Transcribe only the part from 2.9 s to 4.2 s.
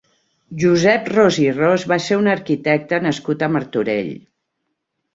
nascut a Martorell.